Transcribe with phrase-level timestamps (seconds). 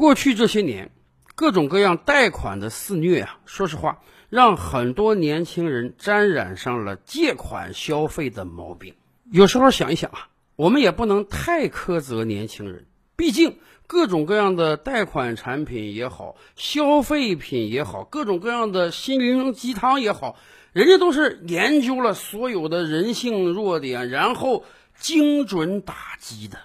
[0.00, 0.92] 过去这些年，
[1.34, 8.94] 各种各样贷款的肆虐啊，说实话，让很多年轻人沾染上了借款消费的毛病。
[9.30, 20.38] 有时候想一想啊，我们也不能太苛责年轻人，毕竟各种各样的贷款产品也好，消费品也好，各种各样的心灵鸡汤也好，
[20.72, 24.64] 人家都是研究了所有的人性弱点，然后
[24.98, 26.56] 精准打击的。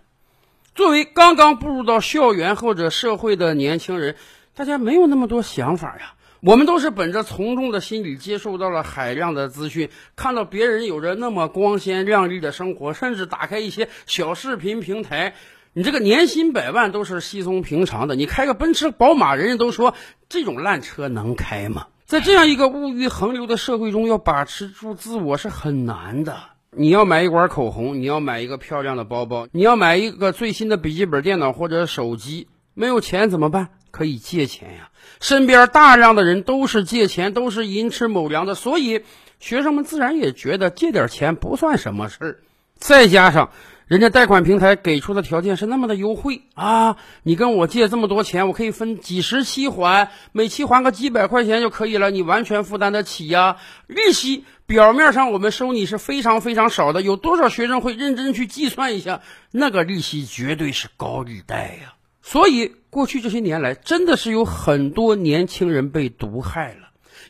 [0.76, 4.18] 作为刚刚步入到校园或者社会的年轻人，
[4.54, 6.16] 大家没有那么多想法呀。
[6.41, 15.34] 我们都是本着从众的心理，接受到了海量的资讯，看到别人有着那么光鲜亮丽的生活，甚至打开一些小视频平台，
[15.72, 18.16] 你这个年薪百万都是稀松平常的。
[18.16, 19.96] 你开个奔驰、宝马，人家都说
[20.27, 21.88] 这种烂车能开吗？
[22.05, 26.38] 在这样一个物欲横流的社会中，要把持住自我是很难的。
[26.77, 33.70] 你要买一管口红，你要买一个漂亮的包包，你要买一个最新的笔记本电脑或者手机，没有钱怎么办？
[33.91, 34.89] 可以借钱呀。
[35.21, 39.04] 身边大量的人都是借钱，都是寅吃卯粮的，所以
[39.40, 42.40] 学生们自然也觉得借点钱不算什么事儿。
[42.77, 43.51] 再加上
[43.88, 53.58] 人家贷款平台给出的条件是那么的优惠啊，你跟我借这么多钱，我可以分几十期还，每期还个几百块钱就可以了，你完全负担得起呀。
[53.88, 54.44] 利息。
[54.68, 59.22] 表面上我们收你是非常非常少的，有多少学生会认真去计算一下？
[59.52, 61.94] 那个利息绝对是高利贷呀！
[62.24, 66.84] 所以过去这些年来，真的是有很多年轻人被毒害了，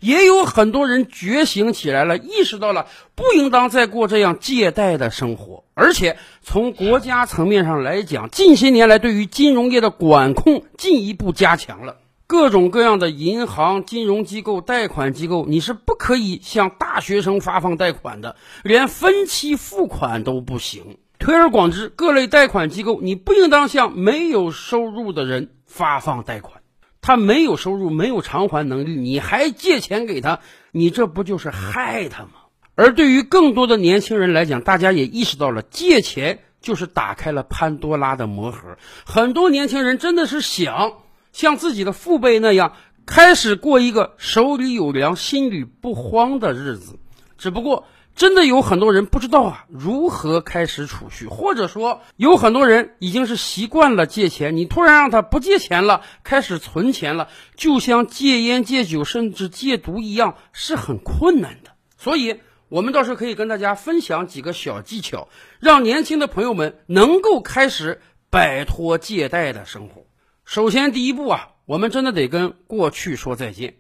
[0.05, 5.63] 也有很多人觉醒起来了，意识到了不应当再过这样借贷的生活。
[5.73, 11.97] 而且从国家层面上来讲，近些年来对于金融业的管控进一步加强了。
[12.27, 20.97] 各种各样的银行、金融机构、贷款机构，你是不可以向大学生发放贷款的，连分期付款都不行。
[21.17, 26.61] 推而广之，各类贷款机构，你不应当向没有收入的人发放贷款。
[27.05, 30.39] 他没有收入，没有偿还能力，你还借钱给他，
[30.71, 32.31] 你这不就是害他吗？
[32.73, 38.75] 而对于更多的年轻人来讲，大家也意识到了，借钱就是打开了潘多拉的魔盒。
[39.05, 40.93] 很多年轻人真的是想。
[41.31, 42.73] 像自己的父辈那样，
[43.05, 46.97] 开始过一个手里有粮、心里不慌的日子。
[47.37, 54.55] 只不过，真的有很多人不知道啊，如何开始储蓄，或者说，有很多人已经是习惯了借钱。
[54.55, 57.27] 你突然让他不借钱了，开始存钱了，
[57.57, 61.71] 就像戒烟、戒酒，甚至戒毒一样，是很困难的。
[61.97, 62.39] 所以，
[62.69, 65.27] 我们倒是可以跟大家分享几个小技巧，
[65.59, 67.99] 让年轻的朋友们能够开始
[68.29, 70.05] 摆脱借贷的生活。
[70.45, 73.75] 首先，第一步啊，我们真的得跟过去说再见，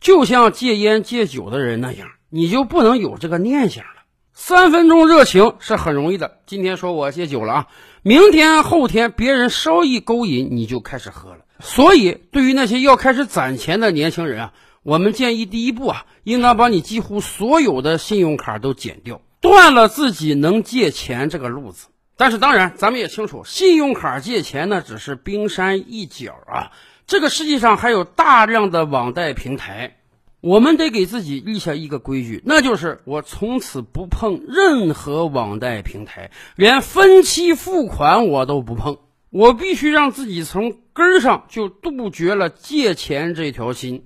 [0.00, 3.90] 就像戒烟戒酒的人那样，你就不能有这个念想了。
[4.32, 7.66] 三分钟热情是很容易的，今天说我戒酒了啊，
[8.02, 11.44] 明天后天别人稍一勾引你就开始喝了。
[11.60, 14.52] 所以，对于那些要开始攒钱的年轻人啊，
[14.82, 21.86] 我们建议第一步啊，应当把你几乎所有的信用卡都剪掉，断了自己能借钱这个路子。
[22.16, 26.72] 但是当然，咱们也清楚，信用卡借钱呢只是冰山一角啊。
[27.06, 29.98] 这个世界上还有大量的网贷平台，
[30.44, 38.98] 我们得给自己立下一个规矩，那就是我从此不碰任何网贷平台，连分期付款我都不碰。
[39.30, 44.04] 我必须让自己从根儿上就杜绝了借钱这条心，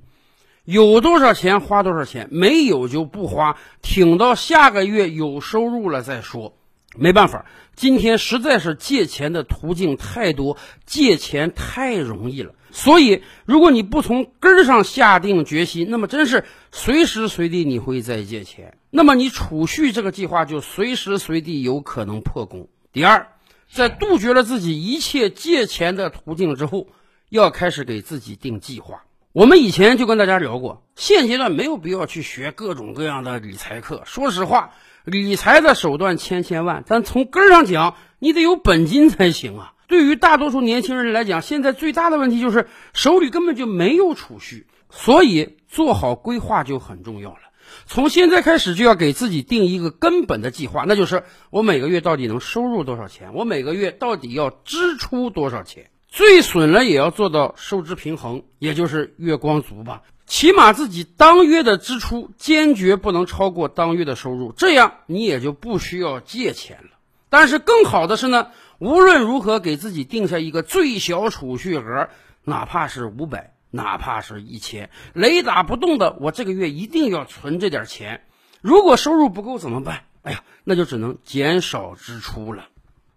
[0.64, 6.54] 有多少钱花多少钱，没有就不花，挺到下个月有收入了再说。
[6.96, 10.56] 没办法，今天实在是借钱的途径太多，
[10.86, 12.54] 借钱太容易了。
[12.70, 22.68] 所以，如果你不从根儿上下定决心，那么真是随时随地你会再借钱，那么你储蓄这个计划就随时随地有可能破功。
[22.92, 23.28] 第二，
[23.70, 26.88] 在杜绝了自己一切借钱的途径之后，
[27.28, 29.04] 要开始给自己定计划。
[29.32, 34.02] 我们以前就跟大家聊过，现阶段没有必要去学各种各样的理财课。
[34.04, 34.72] 说实话。
[35.04, 39.72] 理财的手段千千万，但从根儿上讲，你得有本金才行啊。
[39.88, 47.38] 对于大多数年轻人来讲，现在最大的问题就是手里根本就没有储蓄，所以做好规划就很重要了。
[47.86, 60.02] 从现在开始就要给自己定一个根本的计划，那就是我每个月到底能收入多少钱，我每个月到底要支出多少钱，最损了也要做到收支平衡，也就是月光族吧。
[60.26, 66.90] 起码自己当月的支出坚决不能超过当月的收入，这样你也就不需要借钱了。
[67.30, 68.48] 但是更好的是呢，
[68.78, 72.10] 无论如何给自己定下一个最小储蓄额，
[72.44, 78.22] 哪怕是五百，哪怕是一千，雷打不动的，我这个月一定要存这点钱。
[78.60, 80.04] 如果收入不够怎么办？
[80.22, 82.68] 哎呀，那就只能减少支出了。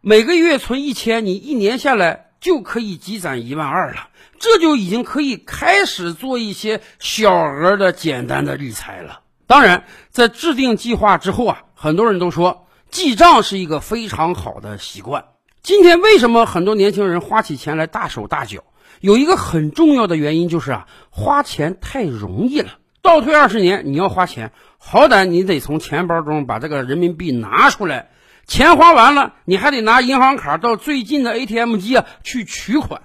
[0.01, 4.09] 每个月存一千，你一年下来就可以积攒一万二了，
[4.39, 9.21] 这就已经可以开始做一些小额的简单的理财了。
[9.45, 15.25] 当然，在制定计划之后啊，很多人都说记账是一个非常好的习惯。
[15.63, 18.63] 今天为什么很多年轻人花起钱来大手大脚？
[18.99, 22.79] 有一个很重要的原因就是啊，花钱太容易了。
[23.03, 28.09] 倒退二十年，你要花钱，好歹你得从钱包中把这个人民币拿出来。
[28.47, 33.03] 钱花完了，你还得拿银行卡到最近的 ATM 机啊去取款，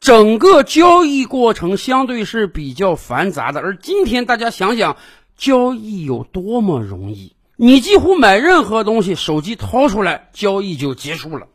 [0.00, 3.60] 整个交易过程相对是比较繁杂的。
[3.60, 4.96] 而今天大家想想，
[5.36, 11.48] 交易有多么容易，你几乎买任何东西，手机掏出来，交易就结束了。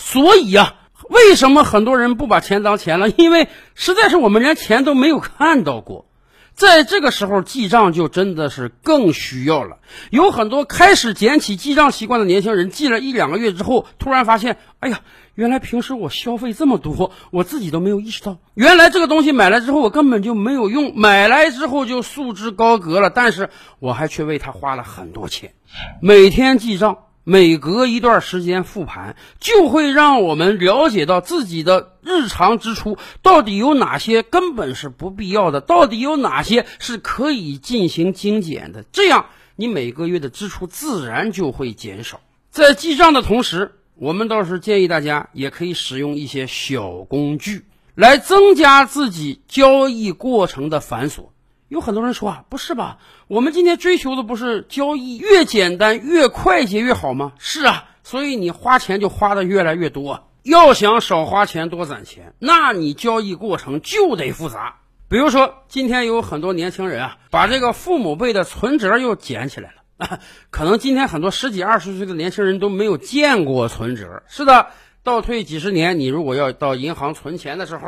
[0.00, 0.74] 所以呀，
[1.10, 3.10] 为什么很多人不把钱当钱了？
[3.18, 6.06] 因为实在是我们连钱都没有看到过。
[6.54, 9.78] 在这个时候记账就真的是更需要了。
[10.10, 15.00] 有很多开始捡起记账习惯的年轻人，记了一两个月之后，突然发现，哎呀，
[15.34, 18.38] 原来平时我消费这么多，我自己都没有意识到。
[18.54, 23.10] 原来这个东西买来之后，我根本就没有用，买来之后就束之高阁了。
[23.10, 25.54] 但是我还却为他花了很多钱。
[26.00, 27.07] 每天记账。
[27.30, 38.82] 每隔一段时间复盘，就会让我们了解到自己的日常支出到底有哪些根本是不必要的，到底有哪些是可以进行精简的。
[38.92, 39.26] 这样，
[39.56, 42.18] 你每个月的支出自然就会减少。
[42.50, 51.24] 在记账的同时，我们倒是建议大家也可以使用一些小工具来增加自己交易过程的繁琐。
[51.68, 52.98] 有很多人说啊，不是吧？
[53.26, 57.32] 我们今天追求的不是交易越简单越快捷越好吗？
[57.38, 60.28] 是啊，所以你花钱就花的越来越多。
[60.44, 64.76] 要想少花钱多攒钱，那你交易过程就得复杂。
[65.08, 70.20] 比如说，今天有很多年轻人啊，把这个父母辈的存折又捡起来了。
[70.50, 74.22] 可能今天很多十几二十岁的年轻人都没有见过存折。
[74.26, 74.68] 是的，
[75.02, 77.86] 倒退几十年，你如果要到银行存钱的时候，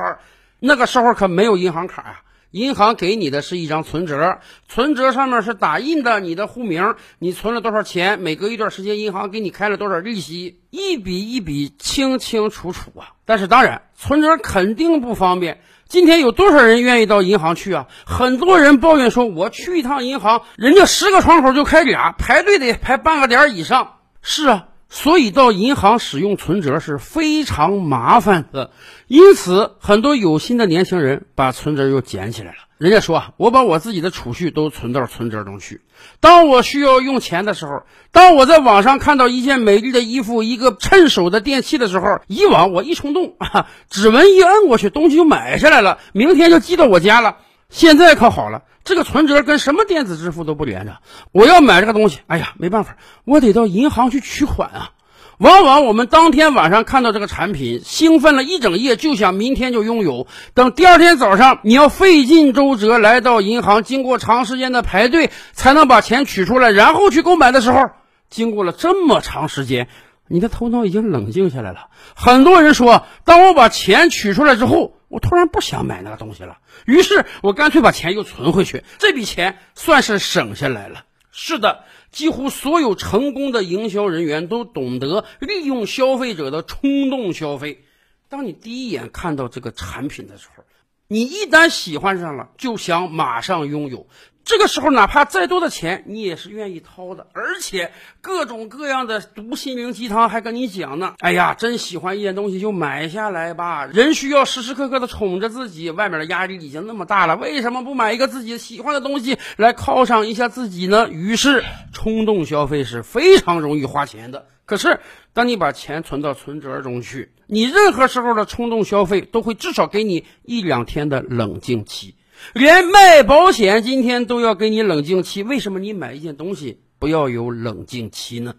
[0.58, 2.20] 那个时候可没有银行卡呀。
[2.50, 13.14] 银行给你的是一张存折，存折上面是打印的你的户名，你存了多少钱，每隔一段时间银行给你开了多少利息，一笔一笔清清楚楚啊。
[13.24, 15.60] 但是当然，存折肯定不方便。
[15.88, 17.86] 今天有多少人愿意到银行去啊？
[18.04, 23.98] 很多人抱怨说，我去一趟银行，人家十个窗口就开俩，排队得排半个点以上。
[24.22, 24.66] 是啊。
[24.90, 28.72] 所以到银行使用存折是非常麻烦的，
[29.06, 32.56] 因此很多有心的年轻人把存折又捡起来了。
[32.76, 35.82] 人家说啊，我把我自己的储蓄都存到存折中去，
[36.18, 47.36] 当我需要用钱的时候，当我在网上看到一件美丽的衣服、一个趁手的电器的时候，以往我一冲动啊，指纹一摁过去，东西就买下来了，明天就寄到我家了。
[47.70, 50.98] 现在可好了，这个存折跟什么电子支付都不连着。
[51.30, 54.90] 我要买这个东西，哎呀，没办法，我得到银行去取款啊。
[55.38, 60.26] 往往我们当天晚上看到这个产品，兴奋了一整夜，就想明天就拥有。
[60.52, 67.90] 等第二天早上，你要费尽周折来到银行，经过长时间的排队才能把钱取出来，然后去购买的时候，
[68.28, 69.86] 经过了这么长时间，
[70.26, 71.86] 你的头脑已经冷静下来了。
[72.16, 74.96] 很多人说，当我把钱取出来之后。
[75.10, 81.04] 我突然不想买那个东西了，于是我干脆把钱又存回去，这笔钱算是省下来了。
[81.32, 87.84] 是的，几乎所有成功的营销人员都懂得利用消费者的冲动消费。
[88.28, 90.62] 当你第一眼看到这个产品的时候，
[91.08, 94.06] 你一旦喜欢上了，就想马上拥有。
[94.50, 97.28] 这个时候，哪怕再多的钱，你也是愿意掏的。
[97.34, 101.14] 而且各种各样的毒心灵鸡汤还跟你讲呢。
[101.20, 103.86] 哎呀，真喜欢一件东西就买下来吧。
[103.86, 111.08] 人需要时时刻刻的宠着自己，外面的压力已经那么大了，为什么不买一个自己喜欢的东西来犒赏一下自己呢？
[111.08, 114.48] 于是，冲动消费是非常容易花钱的。
[114.66, 114.98] 可是，
[115.32, 122.16] 当你把钱存到存折中去，你任何时候的冲动消费都会至少给你一两天的冷静期。
[122.52, 128.54] 连卖保险今天都要给你冷静期，为什么你买一件东西不要有冷静期呢？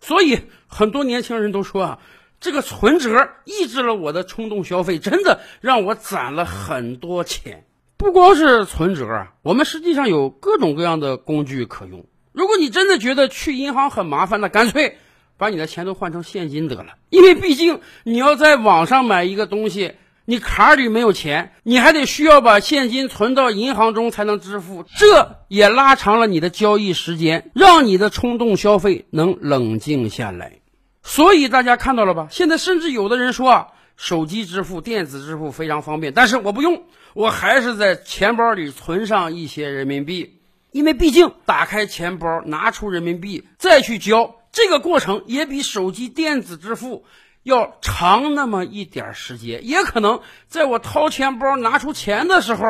[0.00, 1.98] 所以很多年轻人都说啊，
[2.40, 7.64] 这个存折抑制了我的冲动消费，真的让我攒了很多钱。
[7.96, 12.04] 不光是存折啊，我们实际上有各种各样的工具可用。
[12.32, 14.98] 如果你真的觉得去银行很麻烦，那干脆
[15.36, 19.94] 把你的钱都换成现金得了，因为毕竟你要在网上买一个东西。
[20.28, 30.58] 你卡里没有钱，你还得需要把现金存到银行中才能支付，这也拉长了你的交易时间，让你的冲动消费能冷静下来。
[31.04, 32.26] 所以大家看到了吧？
[32.28, 33.66] 现在甚至有的人说啊，
[33.96, 36.82] 手机支付、电子支付非常方便，但是我不用，
[37.14, 40.40] 我还是在钱包里存上一些人民币，
[40.72, 47.04] 因为毕竟打开钱包拿出人民币再去交，这个过程也比手机电子支付。
[47.46, 52.64] 要长那么一点时间，也可能在我掏钱包拿出钱的时候，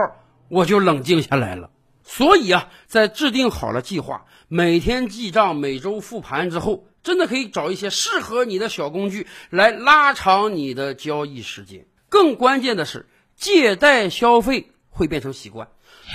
[0.51, 1.71] 我就冷静下来了。
[2.03, 11.87] 所以啊，在制定好了计划，每天记账、每周复盘之后，真的可以找一些适合你的小工具来拉长你的交易时间。
[12.11, 15.69] 更关键的是，借贷消费会变成习惯，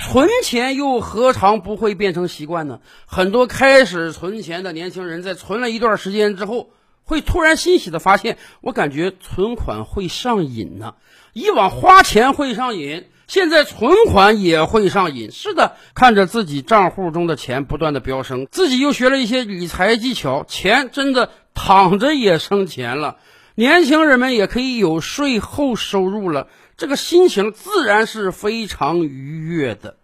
[0.04, 2.78] 存钱又何尝不会变成习惯呢？
[3.06, 6.70] 很多开始存钱的年轻人在存了一段时间之后，
[7.04, 10.94] 会突然欣喜的发现，我感觉存款会上瘾呢。
[11.32, 13.06] 以往花钱会上瘾。
[13.28, 23.16] 现在存款也会上瘾，是的，看着自己账户中的钱不断的飙升，自己又学了一些理财技巧，钱真的躺着也生钱了。
[23.54, 29.96] 年轻人们也可以有税后收入了，这个心情自然是非常愉悦的。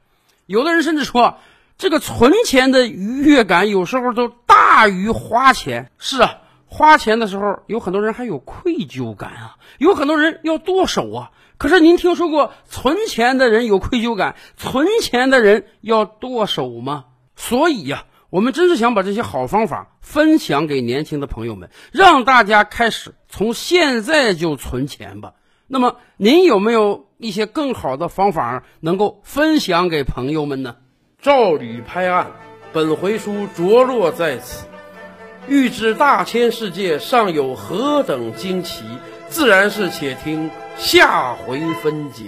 [0.46, 1.36] 有的人甚至说，
[1.76, 5.90] 这个存钱的愉悦感有时候都大于花钱。
[5.98, 11.30] 是啊，花钱的时候有很多人还有愧疚感啊，有很多人要剁手啊。
[11.56, 17.06] 可是您听说过存钱的人有愧疚感，存钱的人要剁手吗？
[17.34, 25.32] 所以呀，我们真是想把这些好方法分享给年轻的朋友们，让大家开始从现在就存钱吧。
[25.66, 30.76] 那么您有没有一些更好的方法能够分享给朋友们呢？
[31.20, 32.30] 照吕拍案，
[32.72, 34.67] 本回书着落在此。
[35.48, 38.84] 欲知大千世界尚有何等惊奇，
[39.28, 40.50] 自然是且听。
[40.76, 42.24] 下回分解。